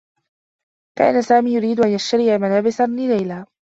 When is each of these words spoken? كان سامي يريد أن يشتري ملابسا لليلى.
كان 0.97 1.21
سامي 1.21 1.53
يريد 1.55 1.79
أن 1.79 1.89
يشتري 1.89 2.37
ملابسا 2.37 2.83
لليلى. 2.83 3.45